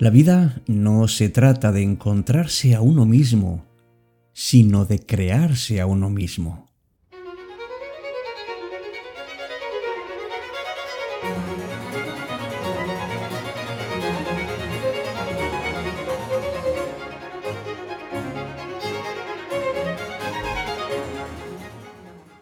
La 0.00 0.08
vida 0.08 0.62
no 0.66 1.08
se 1.08 1.28
trata 1.28 1.72
de 1.72 1.82
encontrarse 1.82 2.74
a 2.74 2.80
uno 2.80 3.04
mismo, 3.04 3.66
sino 4.32 4.86
de 4.86 4.98
crearse 4.98 5.78
a 5.78 5.84
uno 5.84 6.08
mismo. 6.08 6.70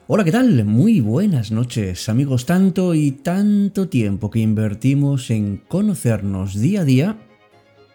Hola, 0.06 0.22
¿qué 0.22 0.30
tal? 0.30 0.64
Muy 0.64 1.00
buenas 1.00 1.50
noches, 1.50 2.08
amigos. 2.08 2.46
Tanto 2.46 2.94
y 2.94 3.10
tanto 3.10 3.88
tiempo 3.88 4.30
que 4.30 4.38
invertimos 4.38 5.32
en 5.32 5.56
conocernos 5.66 6.54
día 6.54 6.82
a 6.82 6.84
día 6.84 7.27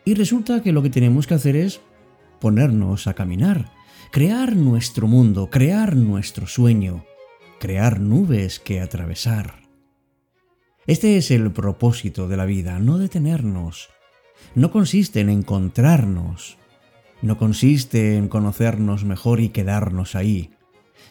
y 0.05 0.16
resulta 0.16 0.62
que 0.62 0.71
lo 0.71 0.81
que 0.81 0.89
tenemos 0.89 1.27
que 1.27 1.34
hacer 1.34 1.55
es 1.55 1.81
ponernos 2.39 3.07
a 3.07 3.13
caminar, 3.13 3.71
crear 4.11 4.55
nuestro 4.55 5.07
mundo, 5.07 5.49
crear 5.49 5.95
nuestro 5.95 6.48
sueño, 6.48 7.05
crear 7.59 7.99
nubes 7.99 8.59
que 8.59 8.81
atravesar. 8.81 9.63
Este 10.85 11.17
es 11.17 11.31
el 11.31 11.52
propósito 11.52 12.27
de 12.27 12.35
la 12.35 12.45
vida, 12.45 12.80
no 12.80 12.97
detenernos. 12.97 13.89
No 14.55 14.71
consiste 14.71 15.21
en 15.21 15.30
encontrarnos, 15.30 16.58
no 17.22 17.38
consiste 17.38 18.17
en 18.17 18.27
conocernos 18.27 19.05
mejor 19.05 19.39
y 19.39 19.49
quedarnos 19.49 20.16
ahí, 20.16 20.49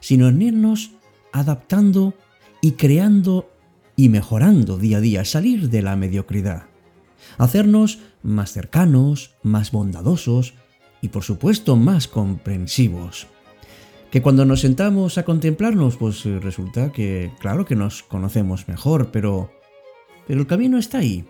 sino 0.01 0.29
en 0.29 0.43
irnos 0.43 0.93
adaptando 1.33 2.15
y 2.61 2.73
creando 2.73 3.51
y 3.97 4.11
mejorando 4.11 4.77
día 4.77 4.99
a 4.99 5.01
día, 5.01 5.25
salir 5.25 5.71
de 5.71 5.81
la 5.81 5.97
mediocridad 5.97 6.72
hacernos 7.39 8.01
más 8.23 8.53
cercanos, 8.53 9.35
más 9.43 9.73
bondadosos 9.73 10.55
y 11.01 11.09
por 11.09 11.25
supuesto 11.25 11.77
más 11.77 12.09
comprensivos. 12.09 13.27
Que 14.11 14.23
cuando 14.23 14.45
nos 14.45 14.61
sentamos 14.61 15.19
a 15.19 15.25
contemplarnos, 15.25 15.97
pues 15.97 16.25
eh, 16.27 16.39
resulta 16.39 16.93
que, 16.93 17.33
claro 17.41 17.65
que 17.65 17.77
nos 17.77 18.03
conocemos 18.03 18.69
mejor, 18.69 19.11
pero, 19.11 19.51
pero 20.27 20.41
el 20.41 20.47
camino 20.47 20.79
está 20.79 20.99
ahí. 20.99 21.25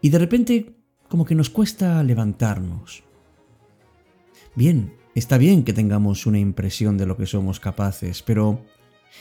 Y 0.00 0.10
de 0.10 0.18
repente, 0.18 0.76
como 1.08 1.24
que 1.24 1.34
nos 1.34 1.50
cuesta 1.50 2.02
levantarnos. 2.02 3.02
Bien, 4.54 4.94
está 5.14 5.38
bien 5.38 5.64
que 5.64 5.72
tengamos 5.72 6.26
una 6.26 6.38
impresión 6.38 6.98
de 6.98 7.06
lo 7.06 7.16
que 7.16 7.26
somos 7.26 7.60
capaces, 7.60 8.22
pero 8.22 8.62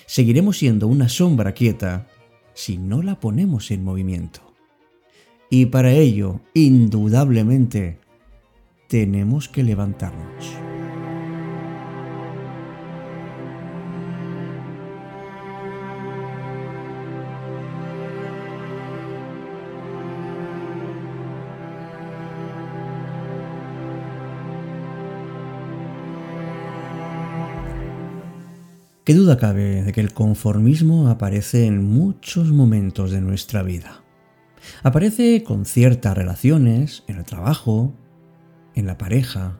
seguiremos 0.06 0.58
siendo 0.58 0.88
una 0.88 1.08
sombra 1.08 1.54
quieta 1.54 2.08
si 2.54 2.78
no 2.78 3.02
la 3.02 3.20
ponemos 3.20 3.72
en 3.72 3.84
movimiento. 3.84 4.51
Y 5.54 5.66
para 5.66 5.92
ello, 5.92 6.40
indudablemente, 6.54 7.98
tenemos 8.88 9.50
que 9.50 9.64
levantarnos. 9.64 10.56
¿Qué 29.04 29.14
duda 29.14 29.38
cabe 29.38 29.84
de 29.84 29.92
que 29.92 30.00
el 30.00 30.14
conformismo 30.14 31.10
aparece 31.10 31.66
en 31.66 31.84
muchos 31.84 32.54
momentos 32.54 33.12
de 33.12 33.20
nuestra 33.20 33.64
vida? 33.64 34.02
Aparece 34.84 35.44
con 35.44 35.66
ciertas 35.66 36.18
relaciones, 36.18 37.04
en 37.08 37.18
el 37.18 37.26
trabajo, 37.26 37.94
en 38.76 38.86
la 38.86 38.98
pareja. 38.98 39.60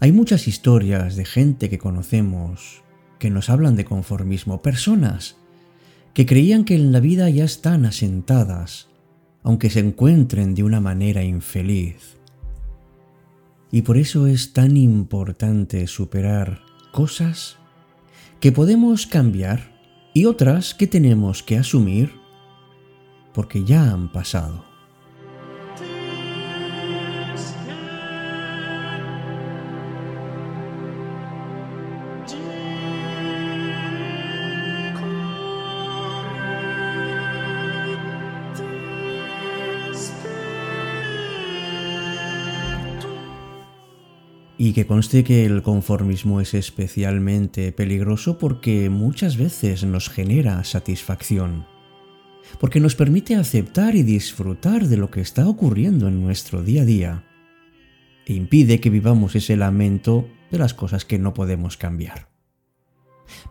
Hay 0.00 0.12
muchas 0.12 0.48
historias 0.48 1.16
de 1.16 1.24
gente 1.24 1.70
que 1.70 1.78
conocemos 1.78 2.82
que 3.18 3.30
nos 3.30 3.48
hablan 3.48 3.76
de 3.76 3.84
conformismo, 3.84 4.60
personas 4.60 5.36
que 6.12 6.26
creían 6.26 6.64
que 6.64 6.74
en 6.76 6.92
la 6.92 7.00
vida 7.00 7.28
ya 7.28 7.44
están 7.44 7.86
asentadas, 7.86 8.88
aunque 9.42 9.70
se 9.70 9.80
encuentren 9.80 10.54
de 10.54 10.62
una 10.62 10.80
manera 10.80 11.24
infeliz. 11.24 12.16
Y 13.72 13.82
por 13.82 13.96
eso 13.96 14.28
es 14.28 14.52
tan 14.52 14.76
importante 14.76 15.86
superar 15.88 16.60
cosas 16.92 17.56
que 18.40 18.52
podemos 18.52 19.06
cambiar 19.06 19.74
y 20.14 20.26
otras 20.26 20.74
que 20.74 20.86
tenemos 20.86 21.42
que 21.42 21.58
asumir 21.58 22.12
porque 23.34 23.64
ya 23.64 23.90
han 23.90 24.08
pasado. 24.08 24.64
Y 44.56 44.72
que 44.72 44.86
conste 44.86 45.24
que 45.24 45.44
el 45.44 45.62
conformismo 45.62 46.40
es 46.40 46.54
especialmente 46.54 47.70
peligroso 47.72 48.38
porque 48.38 48.88
muchas 48.88 49.36
veces 49.36 49.84
nos 49.84 50.08
genera 50.08 50.64
satisfacción 50.64 51.73
porque 52.60 52.80
nos 52.80 52.94
permite 52.94 53.36
aceptar 53.36 53.94
y 53.94 54.02
disfrutar 54.02 54.86
de 54.86 54.96
lo 54.96 55.10
que 55.10 55.20
está 55.20 55.48
ocurriendo 55.48 56.08
en 56.08 56.22
nuestro 56.22 56.62
día 56.62 56.82
a 56.82 56.84
día 56.84 57.24
e 58.26 58.34
impide 58.34 58.80
que 58.80 58.90
vivamos 58.90 59.34
ese 59.34 59.56
lamento 59.56 60.28
de 60.50 60.58
las 60.58 60.74
cosas 60.74 61.04
que 61.04 61.18
no 61.18 61.34
podemos 61.34 61.76
cambiar. 61.76 62.28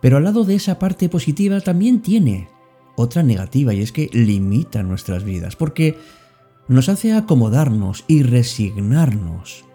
Pero 0.01 0.17
al 0.17 0.23
lado 0.23 0.45
de 0.45 0.55
esa 0.55 0.79
parte 0.79 1.09
positiva 1.09 1.59
también 1.61 2.01
tiene 2.01 2.49
otra 2.95 3.23
negativa 3.23 3.73
y 3.73 3.81
es 3.81 3.91
que 3.91 4.09
limita 4.13 4.83
nuestras 4.83 5.23
vidas, 5.23 5.55
porque 5.55 5.97
nos 6.67 6.89
hace 6.89 7.13
acomodarnos 7.13 8.05
y 8.07 8.23
resignarnos, 8.23 9.65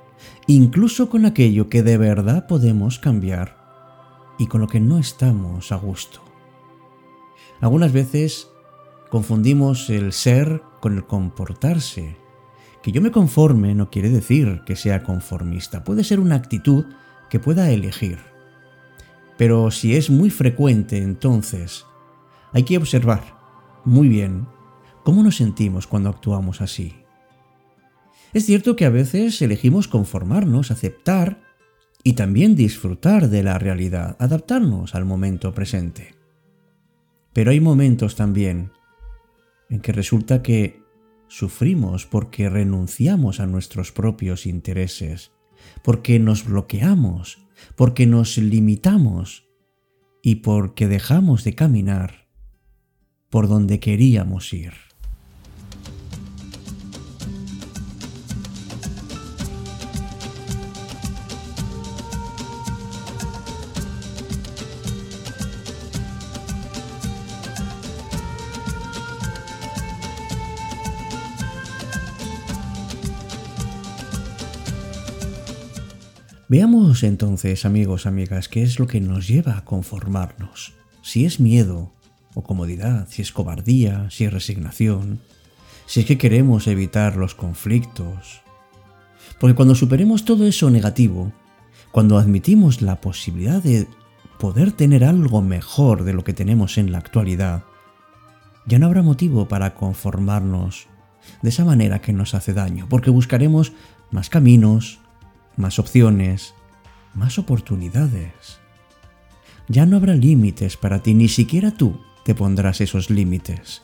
incluso 0.46 1.10
con 1.10 1.26
aquello 1.26 1.68
que 1.68 1.82
de 1.82 1.98
verdad 1.98 2.46
podemos 2.46 2.98
cambiar 2.98 3.58
y 4.38 4.46
con 4.46 4.60
lo 4.60 4.68
que 4.68 4.80
no 4.80 4.98
estamos 4.98 5.72
a 5.72 5.76
gusto. 5.76 6.20
Algunas 7.60 7.92
veces 7.92 8.48
Confundimos 9.10 9.88
el 9.88 10.12
ser 10.12 10.62
con 10.80 10.94
el 10.96 11.06
comportarse. 11.06 12.16
Que 12.82 12.92
yo 12.92 13.00
me 13.00 13.10
conforme 13.10 13.74
no 13.74 13.90
quiere 13.90 14.10
decir 14.10 14.62
que 14.66 14.76
sea 14.76 15.02
conformista, 15.02 15.82
puede 15.82 16.04
ser 16.04 16.20
una 16.20 16.36
actitud 16.36 16.84
que 17.30 17.40
pueda 17.40 17.70
elegir. 17.70 18.18
Pero 19.36 19.70
si 19.70 19.96
es 19.96 20.10
muy 20.10 20.30
frecuente, 20.30 20.98
entonces 20.98 21.86
hay 22.52 22.64
que 22.64 22.76
observar 22.76 23.38
muy 23.84 24.08
bien 24.08 24.46
cómo 25.04 25.22
nos 25.22 25.36
sentimos 25.36 25.86
cuando 25.86 26.10
actuamos 26.10 26.60
así. 26.60 26.94
Es 28.34 28.44
cierto 28.44 28.76
que 28.76 28.84
a 28.84 28.90
veces 28.90 29.40
elegimos 29.40 29.88
conformarnos, 29.88 30.70
aceptar 30.70 31.40
y 32.04 32.12
también 32.12 32.54
disfrutar 32.56 33.28
de 33.28 33.42
la 33.42 33.58
realidad, 33.58 34.16
adaptarnos 34.18 34.94
al 34.94 35.06
momento 35.06 35.54
presente. 35.54 36.14
Pero 37.32 37.52
hay 37.52 37.60
momentos 37.60 38.16
también 38.16 38.70
en 39.68 39.80
que 39.80 39.92
resulta 39.92 40.42
que 40.42 40.82
sufrimos 41.28 42.06
porque 42.06 42.48
renunciamos 42.48 43.40
a 43.40 43.46
nuestros 43.46 43.92
propios 43.92 44.46
intereses, 44.46 45.32
porque 45.82 46.18
nos 46.18 46.44
bloqueamos, 46.44 47.46
porque 47.76 48.06
nos 48.06 48.38
limitamos 48.38 49.48
y 50.22 50.36
porque 50.36 50.88
dejamos 50.88 51.44
de 51.44 51.54
caminar 51.54 52.28
por 53.30 53.48
donde 53.48 53.78
queríamos 53.78 54.52
ir. 54.52 54.87
Veamos 76.50 77.02
entonces, 77.02 77.66
amigos, 77.66 78.06
amigas, 78.06 78.48
qué 78.48 78.62
es 78.62 78.78
lo 78.78 78.86
que 78.86 79.02
nos 79.02 79.28
lleva 79.28 79.58
a 79.58 79.64
conformarnos. 79.66 80.72
Si 81.02 81.26
es 81.26 81.40
miedo 81.40 81.92
o 82.32 82.42
comodidad, 82.42 83.06
si 83.10 83.20
es 83.20 83.32
cobardía, 83.32 84.08
si 84.10 84.24
es 84.24 84.32
resignación, 84.32 85.20
si 85.84 86.00
es 86.00 86.06
que 86.06 86.16
queremos 86.16 86.66
evitar 86.66 87.16
los 87.16 87.34
conflictos. 87.34 88.40
Porque 89.38 89.54
cuando 89.54 89.74
superemos 89.74 90.24
todo 90.24 90.46
eso 90.46 90.70
negativo, 90.70 91.32
cuando 91.92 92.16
admitimos 92.16 92.80
la 92.80 92.98
posibilidad 92.98 93.62
de 93.62 93.86
poder 94.38 94.72
tener 94.72 95.04
algo 95.04 95.42
mejor 95.42 96.04
de 96.04 96.14
lo 96.14 96.24
que 96.24 96.32
tenemos 96.32 96.78
en 96.78 96.92
la 96.92 96.98
actualidad, 96.98 97.64
ya 98.64 98.78
no 98.78 98.86
habrá 98.86 99.02
motivo 99.02 99.48
para 99.48 99.74
conformarnos 99.74 100.86
de 101.42 101.50
esa 101.50 101.66
manera 101.66 102.00
que 102.00 102.14
nos 102.14 102.32
hace 102.32 102.54
daño, 102.54 102.86
porque 102.88 103.10
buscaremos 103.10 103.74
más 104.10 104.30
caminos, 104.30 105.00
más 105.58 105.78
opciones, 105.78 106.54
más 107.14 107.38
oportunidades. 107.38 108.58
Ya 109.68 109.84
no 109.84 109.96
habrá 109.96 110.14
límites 110.14 110.76
para 110.76 111.02
ti, 111.02 111.14
ni 111.14 111.28
siquiera 111.28 111.72
tú 111.72 112.00
te 112.24 112.34
pondrás 112.34 112.80
esos 112.80 113.10
límites. 113.10 113.82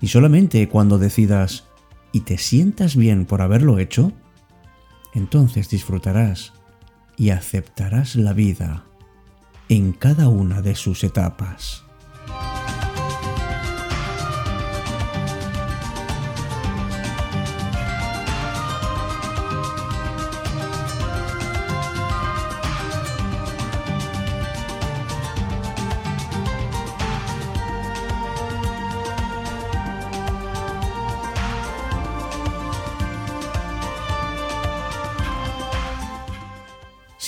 Y 0.00 0.08
solamente 0.08 0.68
cuando 0.68 0.98
decidas 0.98 1.64
y 2.12 2.20
te 2.20 2.36
sientas 2.36 2.96
bien 2.96 3.24
por 3.24 3.40
haberlo 3.40 3.78
hecho, 3.78 4.12
entonces 5.14 5.70
disfrutarás 5.70 6.52
y 7.16 7.30
aceptarás 7.30 8.16
la 8.16 8.32
vida 8.32 8.84
en 9.68 9.92
cada 9.92 10.28
una 10.28 10.60
de 10.60 10.74
sus 10.74 11.04
etapas. 11.04 11.81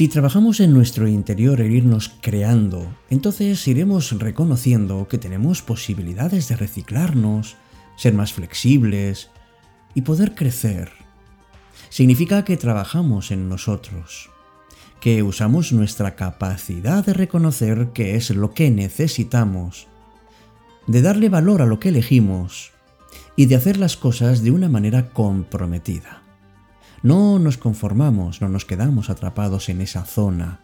Si 0.04 0.08
trabajamos 0.08 0.60
en 0.60 0.74
nuestro 0.74 1.08
interior 1.08 1.62
e 1.62 1.66
irnos 1.66 2.12
creando, 2.20 2.94
entonces 3.08 3.66
iremos 3.66 4.12
reconociendo 4.12 5.08
que 5.08 5.16
tenemos 5.16 5.62
posibilidades 5.62 6.46
de 6.46 6.56
reciclarnos, 6.56 7.56
ser 7.96 8.12
más 8.12 8.34
flexibles 8.34 9.30
y 9.94 10.02
poder 10.02 10.34
crecer. 10.34 10.90
Significa 11.88 12.44
que 12.44 12.58
trabajamos 12.58 13.30
en 13.30 13.48
nosotros, 13.48 14.28
que 15.00 15.22
usamos 15.22 15.72
nuestra 15.72 16.16
capacidad 16.16 17.02
de 17.02 17.14
reconocer 17.14 17.88
qué 17.94 18.14
es 18.14 18.28
lo 18.28 18.52
que 18.52 18.70
necesitamos, 18.70 19.86
de 20.86 21.00
darle 21.00 21.30
valor 21.30 21.62
a 21.62 21.66
lo 21.66 21.80
que 21.80 21.88
elegimos 21.88 22.72
y 23.36 23.46
de 23.46 23.54
hacer 23.54 23.78
las 23.78 23.96
cosas 23.96 24.42
de 24.42 24.50
una 24.50 24.68
manera 24.68 25.08
comprometida. 25.08 26.23
No 27.04 27.38
nos 27.38 27.58
conformamos, 27.58 28.40
no 28.40 28.48
nos 28.48 28.64
quedamos 28.64 29.10
atrapados 29.10 29.68
en 29.68 29.82
esa 29.82 30.06
zona. 30.06 30.60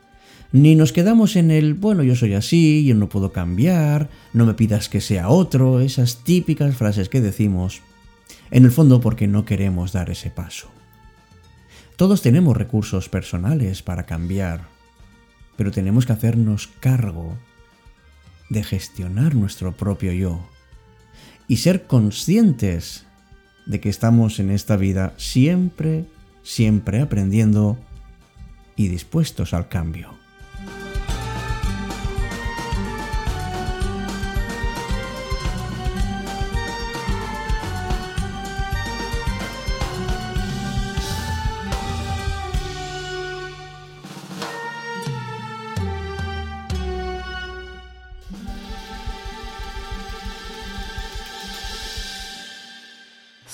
Ni 0.52 0.74
nos 0.74 0.90
quedamos 0.90 1.36
en 1.36 1.50
el, 1.50 1.74
bueno, 1.74 2.02
yo 2.02 2.16
soy 2.16 2.32
así, 2.32 2.82
yo 2.82 2.94
no 2.94 3.10
puedo 3.10 3.30
cambiar, 3.30 4.08
no 4.32 4.46
me 4.46 4.54
pidas 4.54 4.88
que 4.88 5.02
sea 5.02 5.28
otro, 5.28 5.80
esas 5.80 6.24
típicas 6.24 6.74
frases 6.76 7.10
que 7.10 7.20
decimos, 7.20 7.82
en 8.50 8.64
el 8.64 8.70
fondo 8.70 9.02
porque 9.02 9.26
no 9.26 9.44
queremos 9.44 9.92
dar 9.92 10.08
ese 10.08 10.30
paso. 10.30 10.70
Todos 11.96 12.22
tenemos 12.22 12.56
recursos 12.56 13.10
personales 13.10 13.82
para 13.82 14.06
cambiar, 14.06 14.62
pero 15.58 15.70
tenemos 15.70 16.06
que 16.06 16.14
hacernos 16.14 16.68
cargo 16.80 17.36
de 18.48 18.64
gestionar 18.64 19.34
nuestro 19.34 19.72
propio 19.72 20.14
yo 20.14 20.40
y 21.48 21.58
ser 21.58 21.86
conscientes 21.86 23.04
de 23.66 23.78
que 23.78 23.90
estamos 23.90 24.40
en 24.40 24.50
esta 24.50 24.78
vida 24.78 25.12
siempre 25.18 26.06
siempre 26.42 27.00
aprendiendo 27.00 27.78
y 28.76 28.88
dispuestos 28.88 29.54
al 29.54 29.68
cambio. 29.68 30.20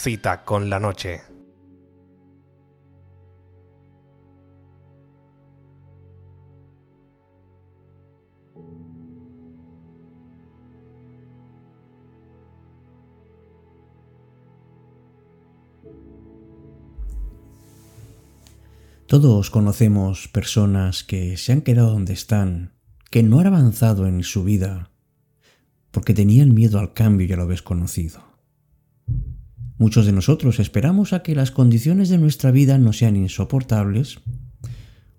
Cita 0.07 0.45
con 0.45 0.71
la 0.71 0.79
noche. 0.79 1.21
Todos 19.07 19.51
conocemos 19.51 20.27
personas 20.27 21.05
que 21.05 21.37
se 21.37 21.53
han 21.53 21.61
quedado 21.61 21.93
donde 21.93 22.13
están, 22.13 22.73
que 23.09 23.23
no 23.23 23.39
han 23.39 23.47
avanzado 23.47 24.09
en 24.09 24.25
su 24.25 24.43
vida, 24.43 24.91
porque 25.93 26.13
tenían 26.13 26.55
miedo 26.55 26.81
al 26.81 26.93
cambio 26.93 27.25
y 27.29 27.33
a 27.33 27.37
lo 27.37 27.47
desconocido. 27.47 28.25
Muchos 29.79 30.07
de 30.07 30.13
nosotros 30.13 30.59
esperamos 30.59 31.13
a 31.13 31.23
que 31.23 31.37
las 31.37 31.53
condiciones 31.53 32.09
de 32.09 32.19
nuestra 32.19 32.51
vida 32.51 32.79
no 32.79 32.93
sean 32.93 33.15
insoportables, 33.15 34.19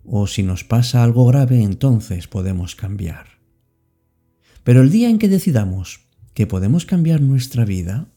o 0.03 0.27
si 0.27 0.43
nos 0.43 0.65
pasa 0.65 1.01
algo 1.01 1.25
grave 1.25 1.63
entonces 1.63 2.27
podemos 2.27 2.75
cambiar. 2.75 3.39
Pero 4.65 4.81
el 4.81 4.91
día 4.91 5.09
en 5.09 5.17
que 5.17 5.29
decidamos 5.29 6.01
que 6.33 6.45
podemos 6.45 6.85
cambiar 6.85 7.21
nuestra 7.21 7.63
vida, 7.63 8.09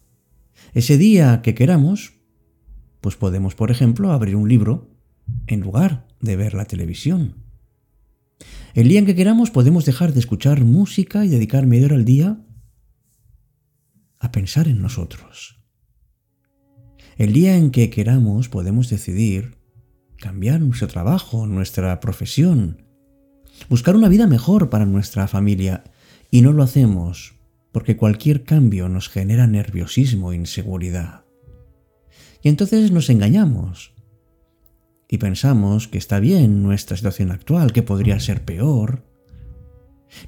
ese 0.74 0.98
día 0.98 1.42
que 1.42 1.54
queramos, 1.54 2.14
pues 3.00 3.14
podemos, 3.14 3.54
por 3.54 3.70
ejemplo, 3.70 4.10
abrir 4.10 4.34
un 4.34 4.48
libro 4.48 4.90
en 5.46 5.60
lugar 5.60 6.06
de 6.20 6.36
ver 6.36 6.54
la 6.54 6.64
televisión. 6.64 7.36
El 8.74 8.88
día 8.88 9.00
en 9.00 9.06
que 9.06 9.14
queramos 9.14 9.50
podemos 9.50 9.84
dejar 9.84 10.12
de 10.12 10.20
escuchar 10.20 10.64
música 10.64 11.24
y 11.24 11.28
dedicar 11.28 11.66
media 11.66 11.86
hora 11.86 11.96
al 11.96 12.04
día 12.04 12.40
a 14.18 14.32
pensar 14.32 14.68
en 14.68 14.80
nosotros. 14.80 15.58
El 17.16 17.32
día 17.32 17.56
en 17.56 17.70
que 17.70 17.90
queramos 17.90 18.48
podemos 18.48 18.88
decidir 18.88 19.58
cambiar 20.16 20.60
nuestro 20.60 20.88
trabajo, 20.88 21.46
nuestra 21.46 21.98
profesión, 22.00 22.86
buscar 23.68 23.96
una 23.96 24.08
vida 24.08 24.26
mejor 24.26 24.70
para 24.70 24.86
nuestra 24.86 25.26
familia 25.26 25.84
y 26.30 26.42
no 26.42 26.52
lo 26.52 26.62
hacemos 26.62 27.34
porque 27.72 27.96
cualquier 27.96 28.44
cambio 28.44 28.88
nos 28.88 29.08
genera 29.08 29.46
nerviosismo 29.46 30.32
e 30.32 30.36
inseguridad. 30.36 31.24
Y 32.42 32.48
entonces 32.48 32.90
nos 32.90 33.10
engañamos 33.10 33.92
y 35.10 35.18
pensamos 35.18 35.88
que 35.88 35.98
está 35.98 36.20
bien 36.20 36.62
nuestra 36.62 36.96
situación 36.96 37.32
actual, 37.32 37.72
que 37.72 37.82
podría 37.82 38.20
ser 38.20 38.44
peor. 38.44 39.02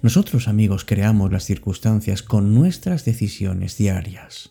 Nosotros, 0.02 0.48
amigos, 0.48 0.84
creamos 0.84 1.30
las 1.30 1.44
circunstancias 1.44 2.24
con 2.24 2.52
nuestras 2.52 3.04
decisiones 3.04 3.78
diarias. 3.78 4.50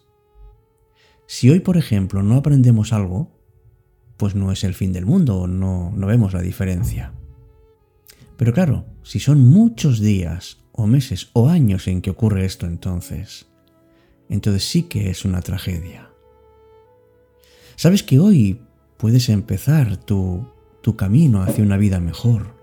Si 1.27 1.49
hoy, 1.49 1.59
por 1.59 1.75
ejemplo, 1.75 2.23
no 2.23 2.35
aprendemos 2.35 2.93
algo, 2.93 3.29
pues 4.15 4.33
no 4.33 4.53
es 4.53 4.63
el 4.63 4.73
fin 4.73 4.93
del 4.93 5.05
mundo, 5.05 5.47
no, 5.47 5.91
no 5.93 6.07
vemos 6.07 6.31
la 6.33 6.41
diferencia. 6.41 7.13
Pero 8.37 8.53
claro, 8.53 8.85
si 9.03 9.19
son 9.19 9.45
muchos 9.45 9.99
días 9.99 10.59
o 10.71 10.87
meses 10.87 11.29
o 11.33 11.49
años 11.49 11.89
en 11.89 12.01
que 12.01 12.09
ocurre 12.09 12.45
esto 12.45 12.67
entonces, 12.67 13.47
entonces 14.29 14.63
sí 14.63 14.83
que 14.83 15.09
es 15.09 15.25
una 15.25 15.41
tragedia. 15.41 16.09
¿Sabes 17.75 18.03
que 18.03 18.19
hoy 18.19 18.61
puedes 19.01 19.29
empezar 19.29 19.97
tu, 19.97 20.47
tu 20.83 20.95
camino 20.95 21.41
hacia 21.41 21.63
una 21.63 21.77
vida 21.77 21.99
mejor. 21.99 22.55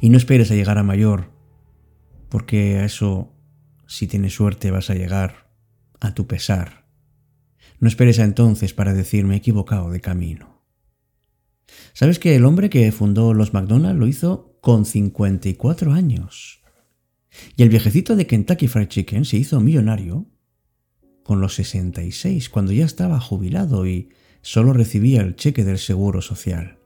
Y 0.00 0.10
no 0.10 0.18
esperes 0.18 0.50
a 0.50 0.56
llegar 0.56 0.78
a 0.78 0.82
mayor, 0.82 1.30
porque 2.28 2.78
a 2.78 2.84
eso, 2.84 3.32
si 3.86 4.08
tienes 4.08 4.34
suerte, 4.34 4.72
vas 4.72 4.90
a 4.90 4.96
llegar 4.96 5.48
a 6.00 6.12
tu 6.12 6.26
pesar. 6.26 6.88
No 7.78 7.86
esperes 7.86 8.18
a 8.18 8.24
entonces 8.24 8.74
para 8.74 8.94
decirme 8.94 9.36
equivocado 9.36 9.90
de 9.90 10.00
camino. 10.00 10.64
¿Sabes 11.92 12.18
que 12.18 12.34
el 12.34 12.44
hombre 12.44 12.68
que 12.68 12.90
fundó 12.90 13.32
los 13.32 13.54
McDonald's 13.54 14.00
lo 14.00 14.08
hizo 14.08 14.58
con 14.60 14.86
54 14.86 15.92
años? 15.92 16.64
Y 17.56 17.62
el 17.62 17.68
viejecito 17.68 18.16
de 18.16 18.26
Kentucky 18.26 18.66
Fried 18.66 18.88
Chicken 18.88 19.24
se 19.24 19.36
hizo 19.36 19.60
millonario 19.60 20.26
con 21.22 21.40
los 21.40 21.54
66, 21.54 22.50
cuando 22.50 22.72
ya 22.72 22.84
estaba 22.84 23.20
jubilado 23.20 23.86
y 23.86 24.10
solo 24.44 24.74
recibía 24.74 25.22
el 25.22 25.36
cheque 25.36 25.64
del 25.64 25.78
seguro 25.78 26.20
social. 26.20 26.78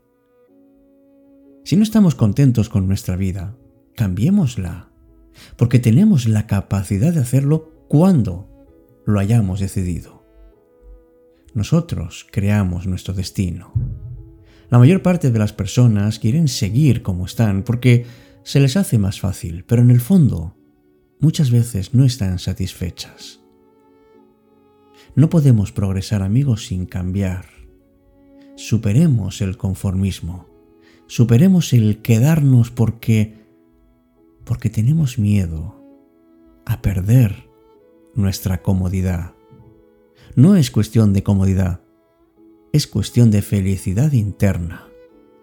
Si 1.64 1.74
no 1.76 1.82
estamos 1.82 2.14
contentos 2.14 2.68
con 2.68 2.86
nuestra 2.86 3.16
vida, 3.16 3.56
cambiémosla, 3.96 4.92
porque 5.56 5.80
tenemos 5.80 6.28
la 6.28 6.46
capacidad 6.46 7.12
de 7.12 7.20
hacerlo 7.20 7.84
cuando 7.88 8.48
lo 9.04 9.18
hayamos 9.18 9.58
decidido. 9.58 10.24
Nosotros 11.52 12.28
creamos 12.30 12.86
nuestro 12.86 13.12
destino. 13.12 13.72
La 14.70 14.78
mayor 14.78 15.02
parte 15.02 15.32
de 15.32 15.38
las 15.40 15.52
personas 15.52 16.20
quieren 16.20 16.46
seguir 16.46 17.02
como 17.02 17.26
están 17.26 17.64
porque 17.64 18.06
se 18.44 18.60
les 18.60 18.76
hace 18.76 18.98
más 18.98 19.18
fácil, 19.18 19.64
pero 19.66 19.82
en 19.82 19.90
el 19.90 20.00
fondo 20.00 20.56
muchas 21.18 21.50
veces 21.50 21.92
no 21.92 22.04
están 22.04 22.38
satisfechas. 22.38 23.40
No 25.18 25.28
podemos 25.28 25.72
progresar 25.72 26.22
amigos 26.22 26.66
sin 26.66 26.86
cambiar. 26.86 27.46
Superemos 28.54 29.40
el 29.40 29.56
conformismo. 29.56 30.46
Superemos 31.08 31.72
el 31.72 32.02
quedarnos 32.02 32.70
porque 32.70 33.34
porque 34.44 34.70
tenemos 34.70 35.18
miedo 35.18 35.74
a 36.64 36.82
perder 36.82 37.48
nuestra 38.14 38.62
comodidad. 38.62 39.34
No 40.36 40.54
es 40.54 40.70
cuestión 40.70 41.12
de 41.12 41.24
comodidad, 41.24 41.80
es 42.72 42.86
cuestión 42.86 43.32
de 43.32 43.42
felicidad 43.42 44.12
interna, 44.12 44.86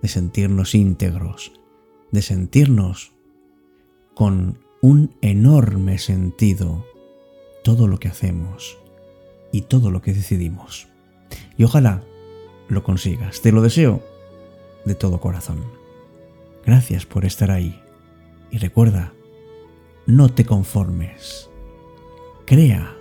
de 0.02 0.08
sentirnos 0.08 0.74
íntegros, 0.74 1.52
de 2.14 2.22
sentirnos 2.22 3.12
con 4.14 4.60
un 4.82 5.18
enorme 5.22 5.98
sentido 5.98 6.86
todo 7.62 7.90
lo 7.90 8.00
que 8.00 8.08
hacemos 8.08 8.78
y 9.56 9.62
todo 9.62 9.90
lo 9.90 10.02
que 10.02 10.14
decidimos. 10.14 10.90
Y 11.56 11.64
ojalá 11.64 12.04
lo 12.68 12.84
consigas. 12.84 13.40
Te 13.40 13.54
lo 13.54 13.62
deseo 13.62 14.04
de 14.84 14.96
todo 14.96 15.22
corazón. 15.22 15.64
Gracias 16.66 17.06
por 17.06 17.24
estar 17.24 17.52
ahí. 17.52 17.82
Y 18.52 18.58
recuerda, 18.58 19.14
no 20.08 20.28
te 20.28 20.44
conformes. 20.44 21.50
Crea 22.46 22.98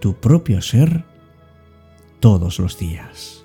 tu 0.00 0.14
propio 0.14 0.60
ser 0.62 1.04
todos 2.18 2.58
los 2.58 2.76
días. 2.76 3.41